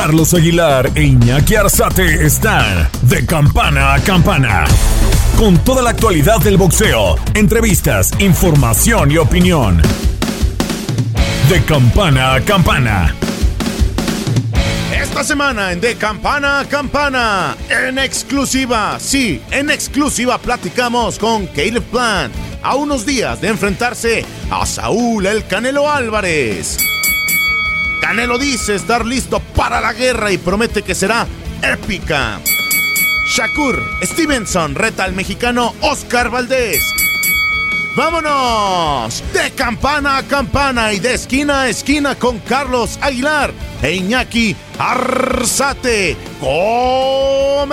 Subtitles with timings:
[0.00, 4.64] Carlos Aguilar e Iñaki Arzate están de campana a campana.
[5.36, 9.82] Con toda la actualidad del boxeo, entrevistas, información y opinión.
[11.48, 13.12] De campana a campana.
[14.92, 21.82] Esta semana en De Campana a Campana, en exclusiva, sí, en exclusiva platicamos con Caleb
[21.82, 26.78] Plant a unos días de enfrentarse a Saúl el Canelo Álvarez.
[28.08, 31.26] Canelo dice estar listo para la guerra y promete que será
[31.60, 32.40] épica.
[33.36, 36.82] Shakur Stevenson reta al mexicano Oscar Valdés.
[37.94, 39.22] ¡Vámonos!
[39.34, 46.16] De campana a campana y de esquina a esquina con Carlos Aguilar e Iñaki Arzate.
[46.40, 47.68] ¡Comenzamos!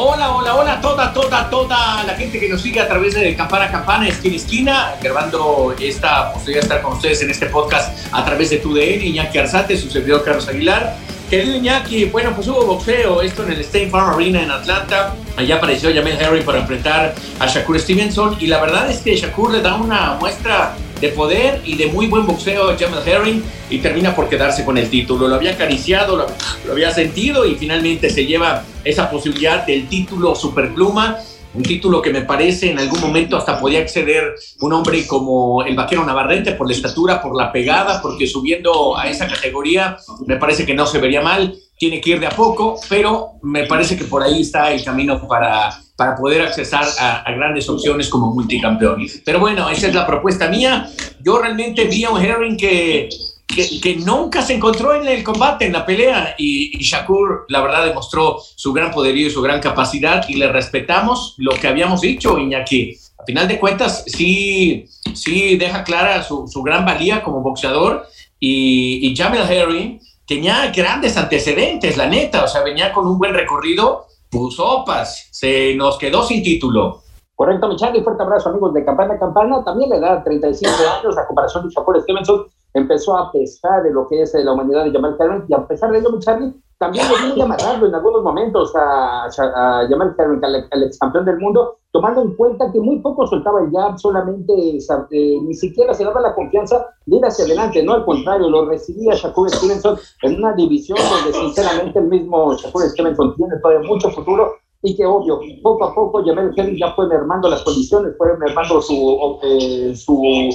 [0.00, 3.64] Hola, hola, hola, toda, toda, toda la gente que nos sigue a través de Campana
[3.64, 8.24] a Campana, esquina esquina, grabando esta posibilidad de estar con ustedes en este podcast a
[8.24, 10.94] través de TUDN, Iñaki Arzate, su servidor Carlos Aguilar.
[11.28, 15.16] Querido Iñaki, bueno, pues hubo boxeo, esto en el State Farm Arena en Atlanta.
[15.36, 19.50] Allá apareció Jamel Herring para enfrentar a Shakur Stevenson y la verdad es que Shakur
[19.50, 23.78] le da una muestra de poder y de muy buen boxeo a Jamel Herring y
[23.78, 25.28] termina por quedarse con el título.
[25.28, 26.26] Lo había acariciado, lo,
[26.66, 31.18] lo había sentido y finalmente se lleva esa posibilidad del título superpluma
[31.58, 35.74] un título que me parece en algún momento hasta podía acceder un hombre como el
[35.74, 40.64] vaquero Navarrete por la estatura, por la pegada, porque subiendo a esa categoría me parece
[40.64, 44.04] que no se vería mal, tiene que ir de a poco, pero me parece que
[44.04, 49.04] por ahí está el camino para, para poder accesar a, a grandes opciones como multicampeón.
[49.24, 50.88] Pero bueno, esa es la propuesta mía.
[51.24, 53.08] Yo realmente vi a un Herring que
[53.48, 57.60] que, que, nunca se encontró en el combate, en la pelea, y, y, Shakur, la
[57.62, 62.02] verdad, demostró su gran poderío y su gran capacidad, y le respetamos lo que habíamos
[62.02, 62.96] dicho, Iñaki.
[63.18, 68.06] A final de cuentas, sí, sí deja clara su, su gran valía como boxeador,
[68.38, 73.32] y, y Jamel Herring tenía grandes antecedentes, la neta, o sea, venía con un buen
[73.32, 77.02] recorrido, puso opas, se nos quedó sin título.
[77.34, 79.64] Correcto, mi Charlie, fuerte abrazo, amigos de Campana Campana.
[79.64, 84.06] También le da 35 años a comparación de Shakur Stevenson empezó a pesar de lo
[84.08, 87.32] que es la humanidad de Jamal Herring y a pesar de ello, Charlie, también le
[87.32, 91.38] vino a llamarlo en algunos momentos a, a, a Jamal al, al, ex campeón del
[91.38, 96.04] mundo, tomando en cuenta que muy poco soltaba el jab, solamente eh, ni siquiera se
[96.04, 100.36] daba la confianza de ir hacia adelante, no al contrario, lo recibía Shakur Stevenson en
[100.36, 104.52] una división donde sinceramente el mismo Shakur Stevenson tiene todavía mucho futuro
[104.82, 108.80] y que obvio, poco a poco Jamel Herring ya fue mermando las condiciones, fue mermando
[108.80, 110.48] su, eh, su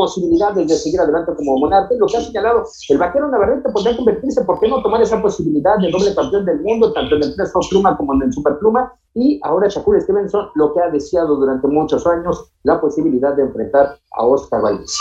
[0.00, 1.94] posibilidades de seguir adelante como monarca.
[1.98, 5.76] Lo que ha señalado el vaquero Navarrete podría convertirse, ¿por qué no tomar esa posibilidad
[5.78, 8.92] de doble campeón del mundo, tanto en el peso pluma como en el superpluma?
[9.14, 13.98] Y ahora Shakur Stevenson, lo que ha deseado durante muchos años, la posibilidad de enfrentar
[14.16, 14.96] a Oscar Valdez.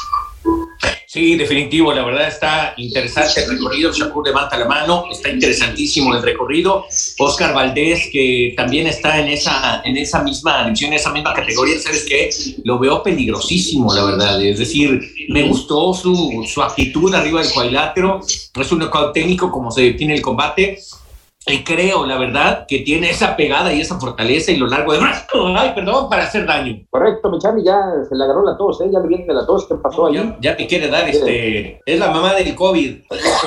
[1.11, 3.91] Sí, definitivo, la verdad está interesante el recorrido.
[3.91, 6.85] Shakur levanta la mano, está interesantísimo el recorrido.
[7.17, 11.79] Oscar Valdés, que también está en esa, en esa misma división, en esa misma categoría,
[11.79, 12.29] ¿sabes qué?
[12.63, 14.39] Lo veo peligrosísimo, la verdad.
[14.45, 18.19] Es decir, me gustó su, su actitud arriba del cuadrilátero.
[18.61, 20.77] Es un técnico, como se define el combate.
[21.51, 24.99] Y creo, la verdad, que tiene esa pegada y esa fortaleza y lo largo de
[24.99, 26.85] brazo, ay, perdón, para hacer daño.
[26.89, 28.89] Correcto, mi Charlie, ya se le agarró la tos, ¿eh?
[28.91, 30.15] ya le viene de la tos, ¿qué pasó ahí?
[30.15, 32.97] Ya, ya te quiere dar, este, es la mamá del COVID.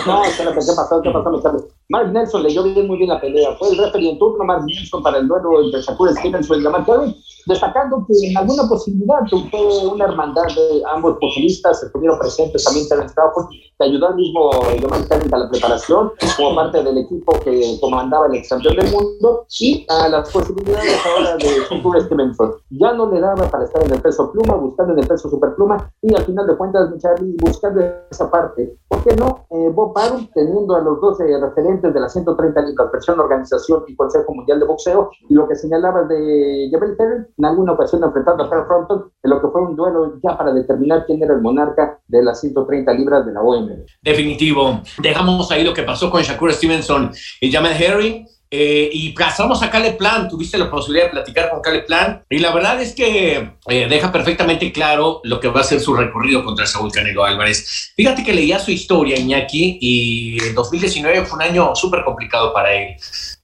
[0.07, 1.01] No, espérate, ¿qué pasó?
[1.01, 1.63] ¿Qué pasó, mi Charlie?
[1.93, 5.03] Mark Nelson leyó bien muy bien la pelea, fue el referee en turno, Mark Nelson,
[5.03, 7.15] para el duelo entre Shakur Stevenson y Lamar Herring,
[7.45, 13.15] destacando que en alguna posibilidad fue una hermandad de ambos populistas, estuvieron presentes también Terence
[13.15, 14.51] Crawford, que ayudó al mismo
[14.81, 18.91] Lamar Herring a la preparación, como parte del equipo que comandaba el ex campeón del
[18.91, 22.55] mundo, y a las posibilidades ahora de Shakur Stevenson.
[22.71, 25.93] Ya no le daba para estar en el peso pluma, buscando en el peso superpluma,
[26.01, 28.79] y al final de cuentas, Charlie, buscando esa parte.
[28.89, 29.45] ¿Por qué no?
[29.51, 33.97] Eh, Bob Arum, teniendo a los 12 referentes de las 130 libras, versión organización y
[33.97, 38.45] Consejo Mundial de Boxeo, y lo que señalaba de Jabel Herring, en alguna ocasión enfrentando
[38.45, 41.41] a Carl Fronton, en lo que fue un duelo ya para determinar quién era el
[41.41, 43.69] monarca de las 130 libras de la OM.
[44.03, 44.81] Definitivo.
[45.03, 48.27] Dejamos ahí lo que pasó con Shakur Stevenson y Jamel Herring.
[48.55, 50.29] Eh, y pasamos a Caleb Plan.
[50.29, 54.13] Tuviste la posibilidad de platicar con Caleb Plan y la verdad es que eh, deja
[54.13, 57.93] perfectamente claro lo que va a ser su recorrido contra Saúl Canelo Álvarez.
[57.97, 62.75] Fíjate que leía su historia, Iñaki, y el 2019 fue un año súper complicado para
[62.75, 62.97] él,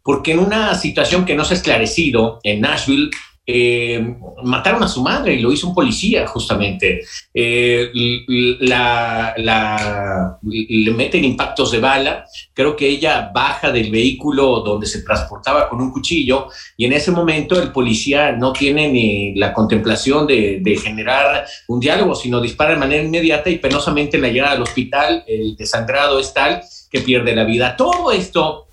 [0.03, 3.11] porque en una situación que no se ha esclarecido en Nashville,
[3.51, 4.15] eh,
[4.45, 7.01] mataron a su madre y lo hizo un policía justamente.
[7.33, 7.91] Eh,
[8.61, 9.35] la,
[10.43, 12.27] le meten impactos de bala.
[12.53, 17.11] Creo que ella baja del vehículo donde se transportaba con un cuchillo y en ese
[17.11, 22.77] momento el policía no tiene ni la contemplación de, generar un diálogo, sino dispara de
[22.77, 25.25] manera inmediata y penosamente la lleva al hospital.
[25.27, 26.61] El desangrado es tal
[26.91, 27.77] que pierde la vida.
[27.77, 28.68] Todo esto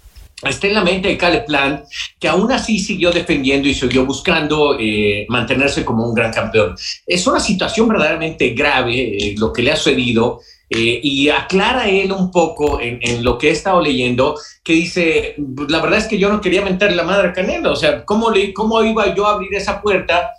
[0.49, 1.83] está en la mente de Caleb Plan,
[2.19, 6.75] que aún así siguió defendiendo y siguió buscando eh, mantenerse como un gran campeón.
[7.05, 10.39] Es una situación verdaderamente grave eh, lo que le ha sucedido.
[10.67, 15.35] Eh, y aclara él un poco en, lo que he estado leyendo, que dice,
[15.69, 18.31] la verdad es que yo no quería mentarle la madre a Canelo, o sea, ¿cómo,
[18.55, 20.31] ¿cómo iba yo a abrir esa puerta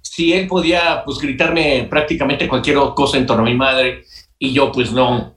[0.00, 4.04] si él podía pues gritarme prácticamente cualquier cosa en torno a mi madre
[4.38, 5.33] y yo pues no,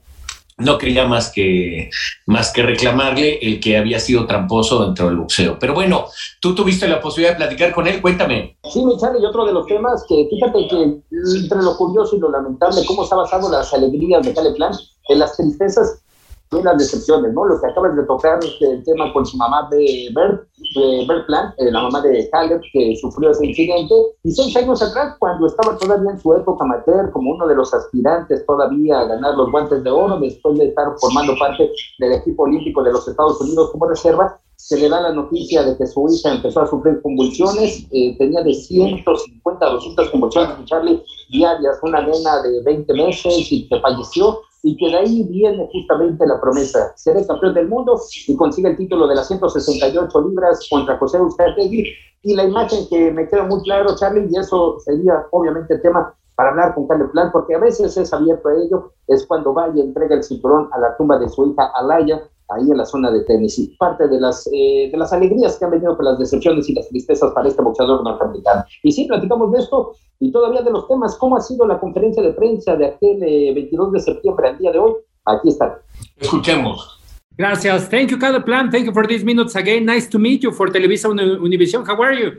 [0.58, 1.90] no quería más que,
[2.26, 5.58] más que reclamarle el que había sido tramposo dentro del boxeo.
[5.58, 6.06] Pero bueno,
[6.40, 8.56] tú tuviste la posibilidad de platicar con él, cuéntame.
[8.64, 12.30] Sí, mi y otro de los temas que fíjate que entre lo curioso y lo
[12.30, 14.72] lamentable, cómo está basado las alegrías de Cale Plan
[15.08, 16.02] en las tristezas
[16.50, 17.44] las decepciones, ¿no?
[17.44, 21.54] Lo que acabas de tocar, el tema con su mamá de Bert, de Bert Plan,
[21.58, 25.76] eh, la mamá de Caleb, que sufrió ese incidente, y seis años atrás, cuando estaba
[25.76, 29.82] todavía en su época amateur, como uno de los aspirantes todavía a ganar los guantes
[29.84, 33.86] de oro, después de estar formando parte del equipo olímpico de los Estados Unidos como
[33.86, 38.16] reserva, se le da la noticia de que su hija empezó a sufrir convulsiones, eh,
[38.18, 41.00] tenía de 150 a 200 convulsiones, Charlie,
[41.30, 46.26] diarias, una nena de 20 meses y que falleció, y que de ahí viene justamente
[46.26, 46.92] la promesa.
[46.96, 51.84] Seré campeón del mundo y consigue el título de las 168 libras contra José Uzcategui.
[52.22, 56.50] Y la imagen que me queda muy claro, Charlie, y eso sería obviamente tema para
[56.50, 59.80] hablar con Carlos Plan, porque a veces es abierto a ello, es cuando va y
[59.80, 63.24] entrega el cinturón a la tumba de su hija Alaya, ahí en la zona de
[63.24, 63.76] Tennessee.
[63.78, 66.88] Parte de las, eh, de las alegrías que han venido con las decepciones y las
[66.88, 68.64] tristezas para este boxeador norteamericano.
[68.82, 71.16] Y sí, platicamos de esto y todavía de los temas.
[71.16, 74.72] ¿Cómo ha sido la conferencia de prensa de aquel 22 eh, de septiembre al día
[74.72, 74.92] de hoy?
[75.24, 75.80] Aquí está.
[76.16, 76.98] Escuchemos.
[77.36, 77.88] Gracias.
[77.88, 78.68] Thank you, Carlos Plan.
[78.70, 79.84] Thank you for these minutes again.
[79.84, 81.86] Nice to meet you for Televisa Univision.
[81.86, 82.32] How are you?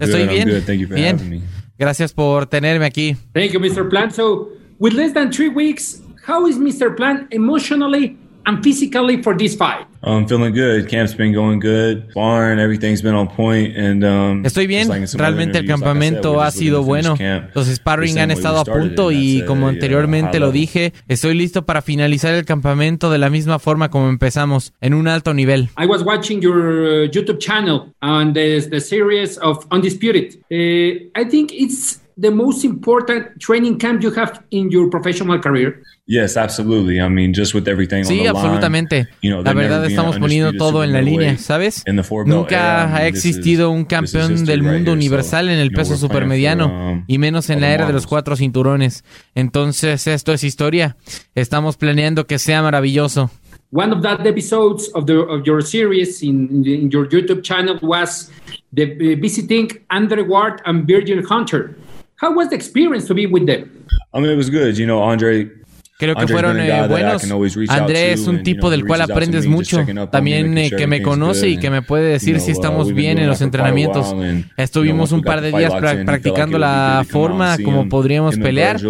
[0.00, 0.62] Estoy bien.
[0.66, 1.16] Thank you for bien.
[1.16, 1.42] Having me.
[1.78, 3.16] Gracias por tenerme aquí.
[3.32, 3.88] Thank you, Mr.
[3.88, 4.10] Plan.
[4.10, 6.94] So, with less than three weeks, how is Mr.
[6.94, 9.86] Plan emotionally and physically for this fight?
[10.02, 10.88] I'm feeling good.
[10.88, 12.14] Camp's been going good.
[12.14, 13.76] Barn, everything's been on point.
[13.76, 14.88] And, um, Estoy bien.
[15.14, 17.16] Realmente el campamento ha sido bueno.
[17.54, 22.34] Los sparring han estado a punto y como anteriormente lo dije, estoy listo para finalizar
[22.34, 25.68] el campamento de la misma forma como empezamos, en un alto nivel.
[25.78, 30.36] I was watching your uh, YouTube channel on the, the series of Undisputed.
[30.50, 35.82] Uh, I think it's the most important training camp you have in your professional career?
[36.06, 37.00] Yes, absolutely.
[37.00, 39.06] I mean, just with everything sí, absolutamente.
[39.22, 41.84] la verdad estamos poniendo todo en la línea, ¿sabes?
[42.26, 47.48] Nunca ha existido un campeón del mundo universal en el peso supermediano um, y menos
[47.50, 49.04] en la era de los cuatro cinturones.
[49.34, 50.96] Entonces, esto es historia.
[51.34, 53.30] Estamos planeando que sea maravilloso.
[53.72, 58.28] One of the episodes of, the, of your series in, in your YouTube channel was
[58.72, 61.76] the uh, visiting Andre Ward and Virgil Hunter.
[62.20, 63.86] How was the experience to be with them?
[64.12, 64.76] I mean, it was good.
[64.76, 65.60] You know, Andre
[66.00, 67.22] Creo que fueron eh, buenos.
[67.68, 69.84] André es un tipo del cual aprendes mucho.
[70.10, 73.42] También eh, que me conoce y que me puede decir si estamos bien en los
[73.42, 74.16] entrenamientos.
[74.56, 78.80] Estuvimos un par de días practicando la forma como podríamos pelear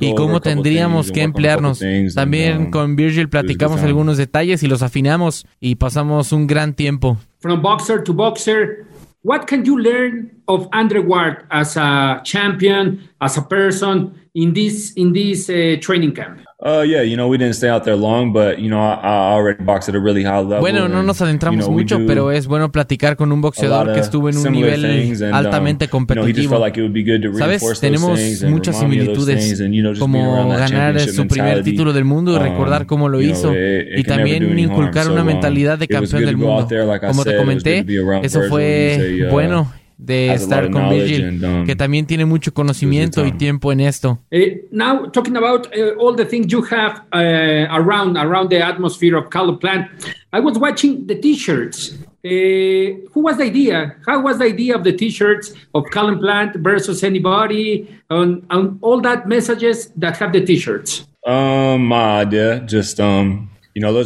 [0.00, 1.82] y cómo tendríamos que emplearnos.
[2.14, 7.18] También con Virgil platicamos algunos detalles y los afinamos y pasamos un gran tiempo.
[7.40, 8.84] From boxer to boxer,
[9.22, 14.94] What can you learn of Andre Ward as a champion, as a person in this
[14.94, 16.40] in this uh, training camp?
[16.62, 19.32] Uh, yeah, you know, we didn't stay out there long, but you know, I, I
[19.32, 20.60] already boxed at a really high level.
[20.60, 24.00] Bueno, no nos adentramos you know, mucho, pero es bueno platicar con un boxeador que
[24.00, 26.66] estuvo en un nivel and, altamente um, competitivo.
[26.68, 29.62] You know, Sabes, tenemos muchas similitudes,
[29.98, 34.58] como ganar su primer título del mundo y um, recordar cómo lo hizo, y también
[34.58, 36.68] inculcar una um, mentalidad de campeón del mundo.
[37.06, 37.86] Como te comenté,
[38.22, 43.32] eso fue uh, bueno de estar con Virgil, um, que también tiene mucho conocimiento y
[43.32, 44.18] tiempo en esto.
[44.32, 44.38] Uh,
[44.72, 49.30] now, talking about uh, all the things you have uh, around around the atmosphere of
[49.30, 49.88] Color Plant,
[50.32, 51.92] I was watching the T-shirts.
[52.24, 53.96] Uh, who was the idea?
[54.06, 59.00] How was the idea of the T-shirts of Colin Plant versus anybody, and, and all
[59.00, 61.06] that messages that have the T-shirts?
[61.26, 63.49] Um, my idea, just um,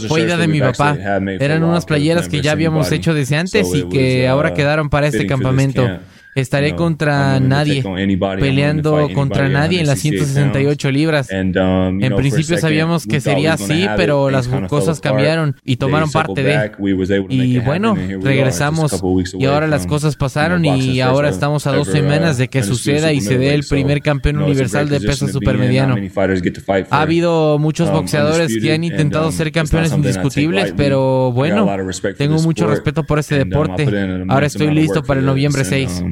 [0.08, 0.96] Fue idea de mi papá.
[1.40, 5.06] Eran unas playeras que ya habíamos hecho desde antes y que ahora uh, quedaron para
[5.06, 6.00] este campamento.
[6.34, 7.84] Estaré contra nadie,
[8.40, 11.28] peleando contra nadie en las 168 libras.
[11.30, 16.72] Um, en principio sabíamos que sería así, pero las cosas cambiaron y tomaron parte de.
[17.28, 19.02] Y bueno, regresamos
[19.38, 23.20] y ahora las cosas pasaron y ahora estamos a dos semanas de que suceda y
[23.20, 25.96] se dé el primer campeón universal de peso supermediano.
[26.90, 31.68] Ha habido muchos um, boxeadores que han intentado um, ser campeones indiscutibles, pero bueno,
[32.16, 33.86] tengo mucho respeto por este deporte.
[34.28, 36.04] Ahora estoy listo para el noviembre 6.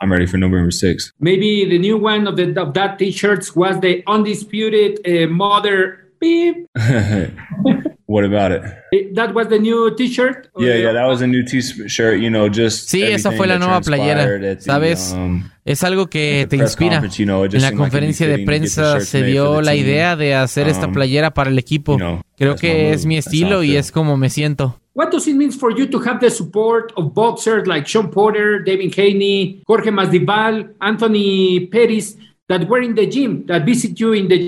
[0.00, 1.12] I'm ready for November 6th.
[1.18, 6.66] Maybe the new one of, the, of that t-shirts was the undisputed uh, mother beep.
[8.06, 9.14] what about it?
[9.14, 10.50] That was the new t-shirt.
[10.56, 12.20] Yeah, yeah, that was a new t-shirt.
[12.20, 14.60] You know, just sí, esa fue la nueva playera.
[14.60, 17.02] Sabes, um, es algo que te inspira.
[17.18, 21.50] En la conferencia de prensa se dio la idea de hacer esta um, playera para
[21.50, 21.98] el equipo.
[22.36, 24.80] Creo que es mi estilo y es como me siento.
[24.98, 28.58] What does it mean for you to have the support of boxers like Sean Porter,
[28.58, 32.16] David Haney, Jorge Masvidal, Anthony Pettis
[32.48, 34.38] that were in the gym, that visit you in the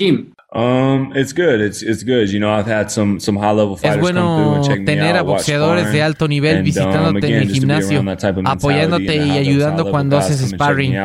[0.00, 0.32] gym?
[0.54, 1.60] Um, it's good.
[1.60, 2.32] It's it's good.
[2.32, 4.78] You know, I've had some some high level fighters es bueno come through and check
[4.78, 8.04] me tener out, a boxeadores de alto nivel um, visitándote um, again, en el gimnasio,
[8.46, 10.96] apoyándote y ayudando cuando haces sparring.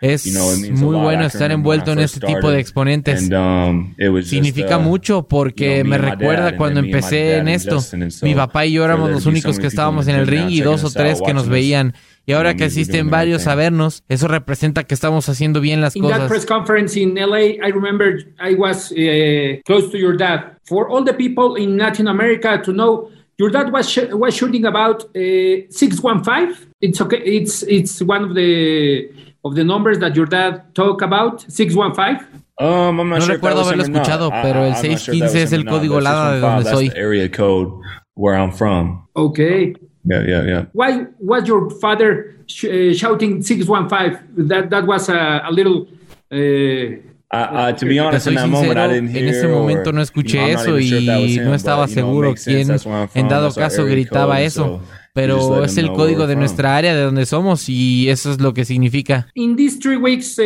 [0.00, 0.26] Es
[0.70, 3.28] muy bueno estar envuelto en este tipo de exponentes.
[3.30, 7.80] Um, Significa uh, mucho porque me recuerda cuando empecé en esto.
[8.22, 10.90] Mi papá y yo éramos los únicos que estábamos en el ring y dos o
[10.90, 11.94] tres que nos veían.
[12.26, 16.10] Y ahora que asisten varios a vernos, eso representa que estamos haciendo bien las cosas.
[16.10, 20.58] In that press conference in LA, I remember I was uh, close to your dad.
[20.64, 24.66] For all the people in Latin America to know, your dad was sh was shooting
[24.66, 26.54] about uh, 615.
[26.82, 27.22] It's okay.
[27.24, 29.08] It's it's one of the
[29.48, 31.44] of the numbers that your dad talk about?
[31.48, 32.26] 615?
[32.60, 36.00] Um, I'm not no sure recuerdo haberlo escuchado, pero el 615 sure es el código
[36.00, 36.92] LADA de donde soy.
[36.96, 37.72] area code
[38.14, 39.06] where I'm from.
[39.14, 39.74] Okay.
[40.04, 40.64] Yeah, yeah, yeah.
[40.72, 44.48] Why was your father sh uh, shouting 615?
[44.48, 45.86] That that was a, a little
[46.32, 49.48] uh, Uh, uh, to be honest, in that sincero, moment, I didn't hear, en ese
[49.48, 52.70] momento no escuché eso y no estaba seguro quién
[53.14, 54.80] en dado caso gritaba eso.
[55.18, 58.64] Pero es el código de nuestra área de donde somos y eso es lo que
[58.64, 59.26] significa.
[59.34, 60.42] In these three weeks uh,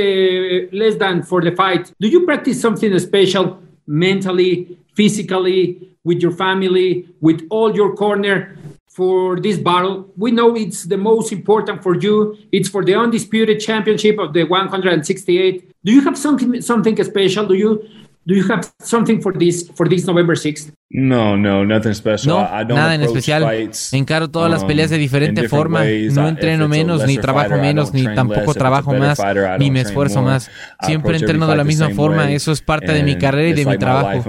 [0.72, 7.06] less than for the fight, do you practice something special mentally, physically, with your family,
[7.20, 8.56] with all your corner?
[8.94, 10.12] for this battle.
[10.18, 12.36] We know it's the most important for you.
[12.52, 15.72] It's for the undisputed championship of the 168.
[15.82, 17.46] Do you have something something special?
[17.46, 17.88] Do you
[18.26, 20.72] do you have something for this for this November 6th?
[20.94, 22.36] No, no, nothing special.
[22.36, 23.42] No, I don't nada en especial.
[23.44, 25.80] Fights, Encaro todas las peleas de um, diferente forma.
[25.80, 26.12] Ways.
[26.12, 29.18] No entreno menos, ni trabajo menos, ni tampoco trabajo más,
[29.58, 30.50] ni me esfuerzo más.
[30.82, 32.30] Siempre entreno de la misma forma.
[32.30, 34.22] Eso es parte de mi carrera y de mi trabajo.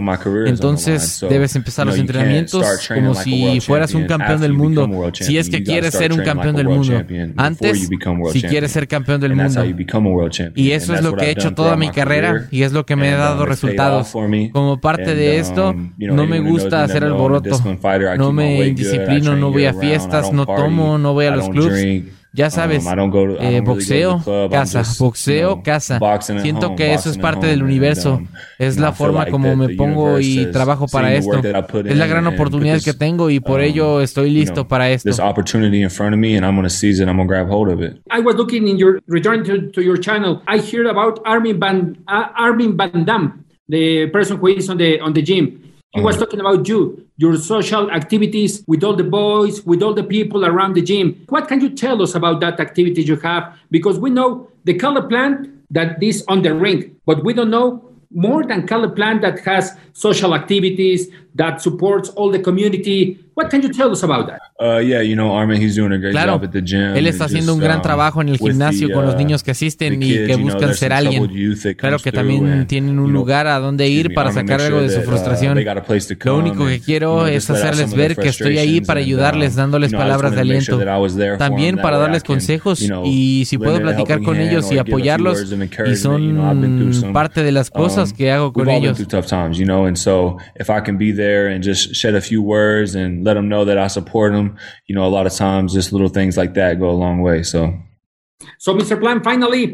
[0.45, 4.89] Entonces debes empezar los entrenamientos como si fueras un campeón del mundo.
[5.13, 7.03] Si es que quieres ser un campeón del mundo.
[7.35, 7.89] Antes,
[8.31, 9.65] si quieres ser campeón del mundo.
[10.55, 13.09] Y eso es lo que he hecho toda mi carrera y es lo que me
[13.09, 14.13] ha dado um, resultados.
[14.53, 17.57] Como parte de esto, um, no me gusta gusta hacer alboroto.
[18.17, 21.83] No me indisciplino, no voy a fiestas, no tomo, no voy a los clubs.
[22.35, 22.83] Ya um, sabes,
[23.41, 24.19] eh, boxeo,
[24.49, 25.99] casa, boxeo, casa.
[26.41, 28.15] Siento que eso es parte del universo.
[28.15, 28.25] Um,
[28.57, 31.39] es la forma como me pongo y trabajo para esto.
[31.85, 35.11] Es la gran oportunidad que tengo y por um, ello estoy listo para esto.
[35.11, 35.13] I
[38.19, 40.41] was looking in your return to, to your channel.
[40.47, 44.99] I heard about Armin Van uh, Armin Van Dam, the person who is on the
[44.99, 45.59] on the gym.
[45.93, 50.03] He was talking about you, your social activities with all the boys, with all the
[50.03, 51.23] people around the gym.
[51.29, 53.55] What can you tell us about that activity you have?
[53.69, 57.93] Because we know the color plant that is on the ring, but we don't know
[58.09, 63.19] more than color plant that has social activities that supports all the community.
[63.35, 64.39] What can you tell us about that?
[64.61, 66.95] Uh, yeah, you know, Armin, he's doing a great claro, job at the gym.
[66.95, 69.41] Él está haciendo un gran um, trabajo en el gimnasio the, con los uh, niños
[69.41, 71.27] que asisten y que buscan ser alguien.
[71.75, 75.03] Claro que también tienen un lugar a donde ir para sacar algo de su uh,
[75.03, 75.57] frustración.
[76.25, 80.35] Lo único que quiero es hacerles ver que estoy ahí para ayudarles, um, dándoles palabras
[80.35, 80.79] de aliento.
[81.39, 85.51] También para darles consejos y si puedo platicar con ellos y apoyarlos
[85.87, 88.99] y son parte de las cosas um, que hago con ellos.
[91.23, 94.47] There and just shed a few words and let them know that I support them.
[94.87, 97.43] You know, a lot of times just little things like that go a long way.
[97.43, 97.59] So,
[98.57, 98.99] so Mr.
[98.99, 99.65] Plan, finally,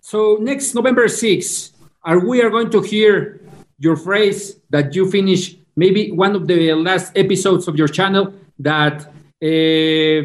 [0.00, 3.40] so next November 6th, are we are going to hear
[3.78, 4.40] your phrase
[4.70, 5.42] that you finish
[5.76, 9.06] maybe one of the last episodes of your channel that
[9.48, 10.20] uh,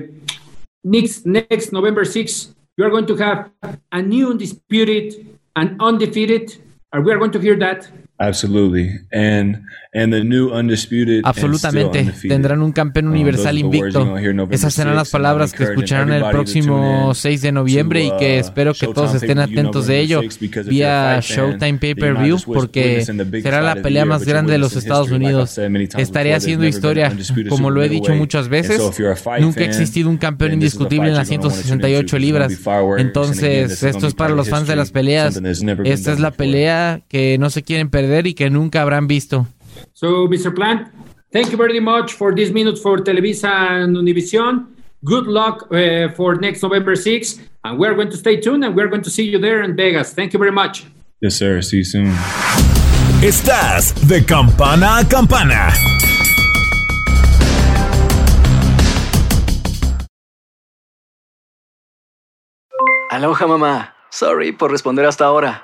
[0.84, 3.51] next next November 6th you are going to have
[3.92, 6.58] a new undisputed and undefeated.
[6.92, 7.88] Are we are going to hear that?
[8.27, 9.01] Absolutely.
[9.12, 12.12] And and the new undisputed Absolutamente.
[12.27, 14.18] Tendrán un campeón um, universal invicto.
[14.50, 18.74] Esas serán las palabras que escucharán el próximo 6 de noviembre y que uh, espero
[18.74, 20.22] que todos estén atentos de ello
[20.65, 25.60] vía Showtime Pay-Per-View porque será la pelea más grande de los Estados Unidos.
[25.98, 27.12] Estaré haciendo historia,
[27.50, 28.82] como lo he dicho muchas veces.
[29.39, 32.53] Nunca ha existido un campeón indiscutible en las 168 libras.
[32.98, 35.39] Entonces, esto es para los fans de las peleas.
[35.84, 39.48] Esta es la pelea que no se quieren perder y que nunca habrán visto.
[39.93, 40.53] So, Mr.
[40.53, 40.88] Plant,
[41.32, 44.67] thank you very much for this minute for Televisa and Univision.
[45.03, 48.88] Good luck uh, for next November 6, and we're going to stay tuned and we're
[48.88, 50.13] going to see you there in Vegas.
[50.13, 50.86] Thank you very much.
[51.22, 51.62] Yes, sir.
[51.62, 52.13] See you soon.
[53.22, 55.72] Estás de campana a campana.
[63.10, 63.96] Aloha, mamá.
[64.10, 65.63] Sorry por responder hasta ahora.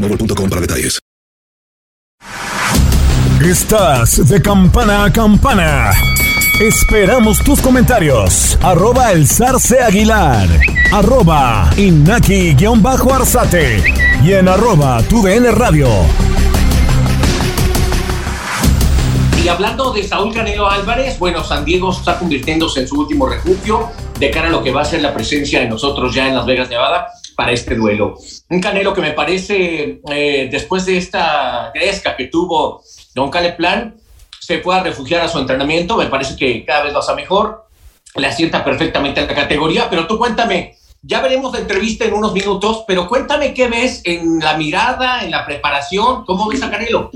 [0.07, 0.99] boostmobile para detalles.
[3.43, 5.91] Estás de campana a campana.
[6.59, 8.55] Esperamos tus comentarios.
[8.61, 10.47] Arroba el zarce aguilar.
[10.91, 13.83] Arroba inaki-arzate.
[14.23, 15.89] Y en arroba tu radio.
[19.43, 23.89] Y hablando de Saúl Canelo Álvarez, bueno, San Diego está convirtiéndose en su último refugio
[24.19, 26.45] de cara a lo que va a ser la presencia de nosotros ya en Las
[26.45, 27.07] Vegas, Nevada
[27.41, 28.19] para este duelo.
[28.49, 32.83] Un Canelo que me parece, eh, después de esta gresca que tuvo
[33.15, 33.95] Don Plan,
[34.39, 37.65] se pueda refugiar a su entrenamiento, me parece que cada vez lo hace mejor,
[38.15, 42.31] le asienta perfectamente a la categoría, pero tú cuéntame, ya veremos la entrevista en unos
[42.31, 47.09] minutos, pero cuéntame qué ves en la mirada, en la preparación, cómo ves a Canelo.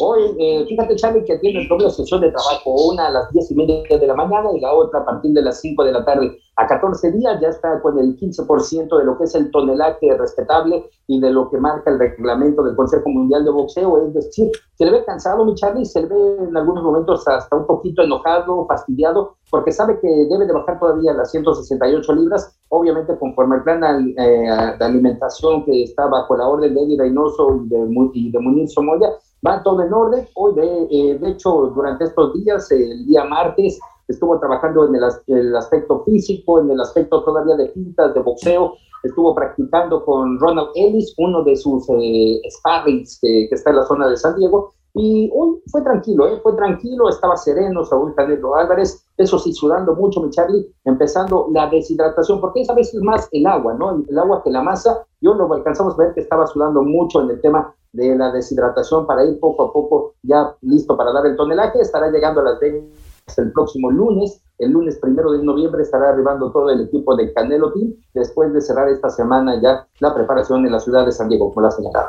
[0.00, 3.54] Hoy, eh, fíjate, Charlie, que tiene doble sesión de trabajo, una a las 10 y
[3.54, 6.38] media de la mañana y la otra a partir de las 5 de la tarde.
[6.56, 10.90] A 14 días ya está con el 15% de lo que es el tonelaje respetable
[11.06, 14.08] y de lo que marca el reglamento del Consejo Mundial de Boxeo.
[14.08, 17.54] Es decir, se le ve cansado, mi Charlie, se le ve en algunos momentos hasta
[17.54, 23.16] un poquito enojado, fastidiado, porque sabe que debe de bajar todavía las 168 libras, obviamente
[23.16, 27.68] conforme el plan eh, de alimentación que está bajo la orden de Eddie Reynoso y
[27.68, 29.10] de, y de Munir Somoya,
[29.46, 30.28] va todo en orden.
[30.34, 35.56] Hoy, de, eh, de hecho, durante estos días, el día martes, estuvo trabajando en el,
[35.56, 41.14] aspecto físico, en el aspecto todavía de pintas, de boxeo, estuvo practicando con Ronald Ellis,
[41.18, 45.62] uno de sus eh, sparrings que, está en la zona de San Diego, y hoy
[45.70, 46.40] fue tranquilo, ¿eh?
[46.42, 51.68] fue tranquilo, estaba sereno Saúl Canelo Álvarez, eso sí, sudando mucho, mi Charlie, empezando la
[51.68, 54.02] deshidratación, porque es a veces más el agua, ¿no?
[54.08, 57.30] El agua que la masa, yo lo alcanzamos a ver que estaba sudando mucho en
[57.30, 61.36] el tema de la deshidratación para ir poco a poco ya listo para dar el
[61.36, 64.42] tonelaje, estará llegando a las 20 el próximo lunes.
[64.58, 68.60] El lunes primero de noviembre estará arribando todo el equipo de Canelo Team después de
[68.60, 72.08] cerrar esta semana ya la preparación en la ciudad de San Diego, como la señalado.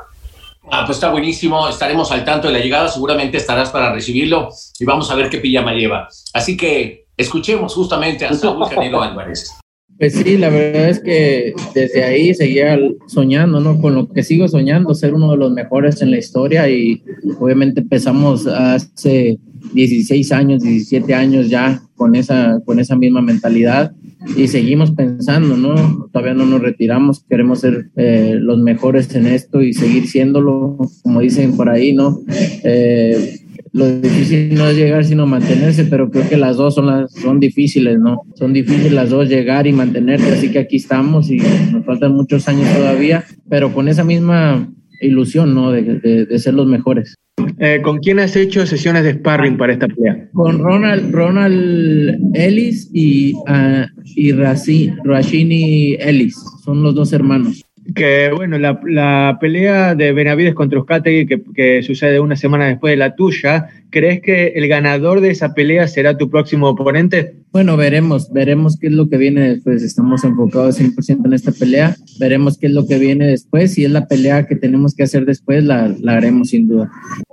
[0.71, 4.85] Ah, pues está buenísimo, estaremos al tanto de la llegada, seguramente estarás para recibirlo y
[4.85, 6.07] vamos a ver qué pijama lleva.
[6.33, 9.57] Así que escuchemos justamente a Saúl Canelo Álvarez.
[9.97, 13.81] Pues sí, la verdad es que desde ahí seguía soñando, ¿no?
[13.81, 17.03] Con lo que sigo soñando, ser uno de los mejores en la historia y
[17.37, 19.37] obviamente empezamos hace
[19.73, 23.91] 16 años, 17 años ya con esa, con esa misma mentalidad
[24.35, 26.09] y seguimos pensando, ¿no?
[26.11, 31.21] Todavía no nos retiramos, queremos ser eh, los mejores en esto y seguir siéndolo, como
[31.21, 32.19] dicen por ahí, ¿no?
[32.63, 33.39] Eh,
[33.71, 37.39] lo difícil no es llegar sino mantenerse, pero creo que las dos son las son
[37.39, 38.23] difíciles, ¿no?
[38.35, 41.37] Son difíciles las dos llegar y mantenerse, así que aquí estamos y
[41.71, 44.69] nos faltan muchos años todavía, pero con esa misma
[45.01, 45.71] ilusión, ¿no?
[45.71, 47.15] De, de, ser los mejores.
[47.59, 50.29] Eh, ¿Con quién has hecho sesiones de sparring para esta pelea?
[50.33, 58.57] Con Ronald, Ronald Ellis y, uh, y Rashini Ellis, son los dos hermanos que bueno,
[58.57, 63.15] la, la, pelea de Benavides contra Uzcategui, que, que, sucede una semana después de la
[63.15, 67.35] tuya, ¿crees que el ganador de esa pelea será tu próximo oponente?
[67.51, 69.83] Bueno, veremos, veremos qué es lo que viene después.
[69.83, 73.73] Estamos enfocados 100% en esta pelea, veremos qué es lo que viene después.
[73.73, 76.89] Si es la pelea que tenemos que hacer después, la, la haremos sin duda.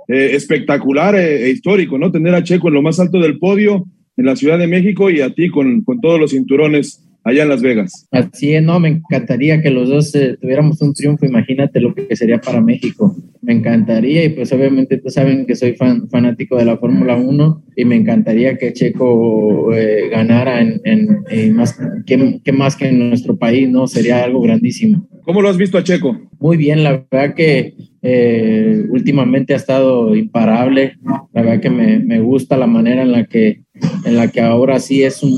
[0.07, 2.11] Eh, espectacular e histórico, ¿no?
[2.11, 3.85] Tener a Checo en lo más alto del podio
[4.17, 7.49] en la Ciudad de México y a ti con, con todos los cinturones allá en
[7.49, 8.07] Las Vegas.
[8.11, 12.15] Así es, no, me encantaría que los dos eh, tuviéramos un triunfo, imagínate lo que
[12.15, 13.15] sería para México.
[13.41, 17.63] Me encantaría y pues obviamente tú saben que soy fan, fanático de la Fórmula 1
[17.75, 23.37] y me encantaría que Checo eh, ganara en, en, más, que, más que en nuestro
[23.37, 23.87] país, ¿no?
[23.87, 25.07] Sería algo grandísimo.
[25.23, 26.17] ¿Cómo lo has visto a Checo?
[26.39, 30.93] Muy bien, la verdad que eh, últimamente ha estado imparable.
[31.33, 33.63] La verdad que me, me, gusta la manera en la que
[34.05, 35.37] en la que ahora sí es un,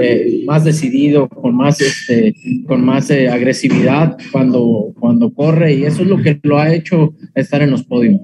[0.00, 2.34] eh, más decidido, con más, este,
[2.66, 7.14] con más eh, agresividad cuando, cuando corre y eso es lo que lo ha hecho
[7.34, 8.20] estar en los podios.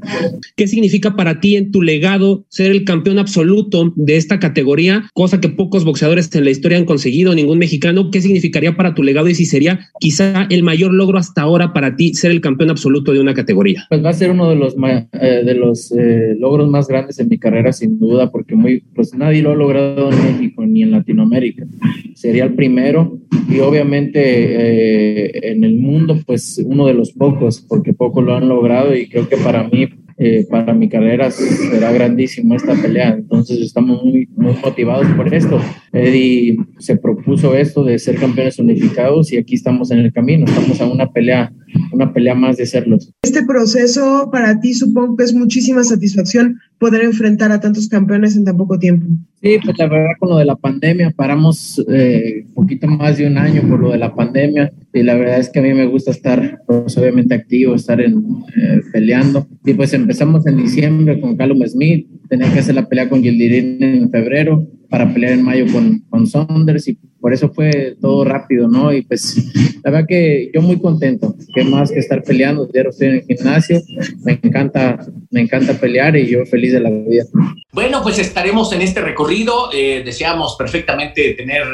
[0.57, 5.41] ¿Qué significa para ti en tu legado ser el campeón absoluto de esta categoría, cosa
[5.41, 8.11] que pocos boxeadores en la historia han conseguido, ningún mexicano?
[8.11, 11.97] ¿Qué significaría para tu legado y si sería quizá el mayor logro hasta ahora para
[11.97, 13.87] ti ser el campeón absoluto de una categoría?
[13.89, 15.93] Pues va a ser uno de los, eh, de los
[16.39, 20.25] logros más grandes en mi carrera, sin duda, porque muy, pues nadie lo logrado en
[20.25, 21.67] México ni en Latinoamérica.
[22.15, 27.93] Sería el primero y obviamente eh, en el mundo pues uno de los pocos, porque
[27.93, 32.55] pocos lo han logrado y creo que para mí eh, para mi carrera será grandísimo
[32.55, 33.17] esta pelea.
[33.19, 35.61] Entonces estamos muy, muy motivados por esto.
[35.93, 40.45] Eddie se propuso esto de ser campeones unificados y aquí estamos en el camino.
[40.47, 41.53] Estamos a una pelea,
[41.93, 43.13] una pelea más de serlos.
[43.23, 48.45] Este proceso para ti supongo que es muchísima satisfacción poder enfrentar a tantos campeones en
[48.45, 49.07] tan poco tiempo.
[49.41, 53.27] Sí, pues la verdad con lo de la pandemia paramos un eh, poquito más de
[53.27, 55.87] un año por lo de la pandemia y la verdad es que a mí me
[55.87, 58.17] gusta estar pues, obviamente activo, estar en,
[58.57, 63.09] eh, peleando y pues empezamos en diciembre con Callum Smith, tenía que hacer la pelea
[63.09, 67.97] con Gildirin en febrero para pelear en mayo con, con Saunders y por eso fue
[68.01, 68.93] todo rápido, ¿no?
[68.93, 69.51] Y pues
[69.83, 73.25] la verdad que yo muy contento, que más que estar peleando, ya estoy en el
[73.25, 73.81] gimnasio,
[74.25, 77.25] me encanta, me encanta pelear y yo feliz de la vida.
[77.73, 81.65] Bueno, pues estaremos en este recorrido, eh, deseamos perfectamente tener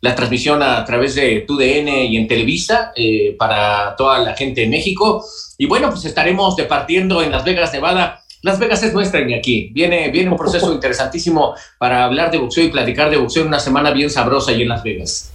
[0.00, 4.68] la transmisión a través de TUDN y en Televisa eh, para toda la gente de
[4.68, 5.22] México
[5.58, 9.70] y bueno, pues estaremos departiendo en Las Vegas, Nevada las Vegas es nuestra, aquí.
[9.72, 13.58] Viene, viene un proceso interesantísimo para hablar de boxeo y platicar de boxeo en una
[13.58, 15.32] semana bien sabrosa ahí en Las Vegas.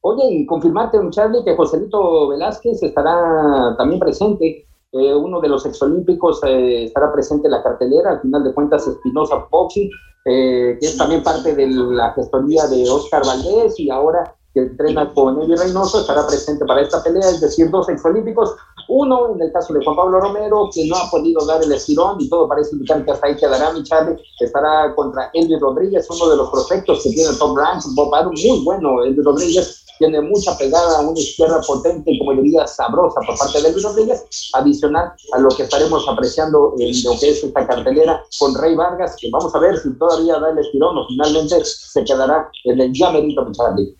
[0.00, 4.66] Oye, y confirmarte, Charlie, que Joselito Velázquez estará también presente.
[4.92, 8.10] Eh, uno de los exolímpicos eh, estará presente en la cartelera.
[8.10, 9.88] Al final de cuentas, Espinosa Boxing,
[10.24, 15.12] eh, que es también parte de la gestoría de Oscar Valdés y ahora que entrena
[15.14, 18.56] con Eddie Reynoso, estará presente para esta pelea, es decir, dos exolímpicos,
[18.90, 22.20] uno en el caso de Juan Pablo Romero, que no ha podido dar el estirón
[22.20, 26.28] y todo parece indicar que hasta ahí quedará mi Charlie, estará contra Elvis Rodríguez, uno
[26.28, 31.00] de los prospectos que tiene Tom Ranks, Bob muy bueno, Elvis Rodríguez, tiene mucha pegada,
[31.00, 35.50] una izquierda potente y como diría sabrosa por parte de Elvis Rodríguez, adicional a lo
[35.50, 39.58] que estaremos apreciando en lo que es esta cartelera con Rey Vargas, que vamos a
[39.60, 43.94] ver si todavía da el estirón o finalmente se quedará en el llamerito Charlie.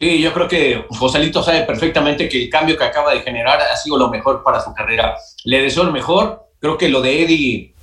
[0.00, 3.76] Sí, yo creo que Joselito sabe perfectamente que el cambio que acaba de generar ha
[3.76, 5.14] sido lo mejor para su carrera.
[5.44, 6.46] Le deseo lo mejor.
[6.58, 7.74] Creo que lo de Eddie,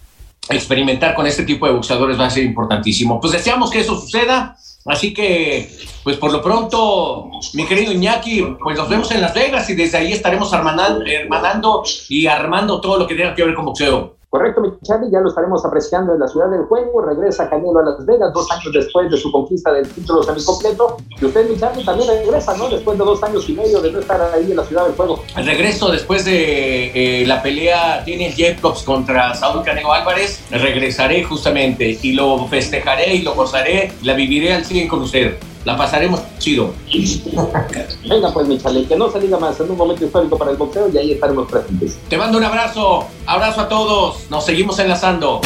[0.49, 3.21] experimentar con este tipo de boxeadores va a ser importantísimo.
[3.21, 4.57] Pues deseamos que eso suceda.
[4.87, 5.69] Así que,
[6.03, 9.99] pues por lo pronto, mi querido Iñaki, pues nos vemos en Las Vegas y desde
[9.99, 14.16] ahí estaremos hermanando y armando todo lo que tenga que ver con boxeo.
[14.29, 14.71] Correcto, mi
[15.09, 17.01] ya lo estaremos apreciando en la ciudad del juego.
[17.01, 20.97] Regresa Canelo a Las Vegas dos años después de su conquista del título semicompleto.
[21.21, 22.67] Y usted, mi también regresa, ¿no?
[22.67, 25.23] Después de dos años y medio de no estar ahí en la ciudad del juego.
[25.37, 30.43] El regreso después de eh, la pelea tiene Jacobs contra Saúl Canelo Álvarez.
[30.51, 33.93] Regresaré justamente y lo festejaré y lo gozaré.
[34.03, 35.37] La viviré al 100 con usted.
[35.67, 36.73] La pasaremos chido.
[38.09, 39.59] Venga, pues, mi chale, que no se diga más.
[39.59, 41.97] En un momento histórico para el boxeo y ahí estaremos presentes.
[42.07, 43.05] Te mando un abrazo.
[43.25, 44.29] Abrazo a todos.
[44.29, 45.41] Nos seguimos enlazando.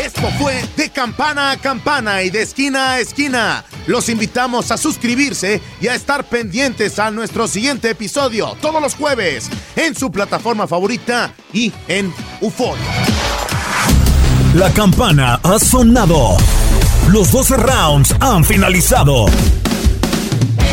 [0.00, 3.64] Esto fue de campana a campana y de esquina a esquina.
[3.88, 9.50] Los invitamos a suscribirse y a estar pendientes a nuestro siguiente episodio todos los jueves
[9.74, 12.76] en su plataforma favorita y en UFO.
[14.54, 16.36] La campana ha sonado.
[17.08, 19.26] Los 12 rounds han finalizado.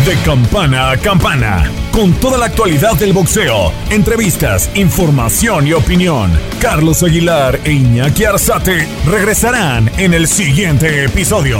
[0.05, 6.31] De campana a campana, con toda la actualidad del boxeo, entrevistas, información y opinión.
[6.59, 11.59] Carlos Aguilar e Iñaki Arzate regresarán en el siguiente episodio.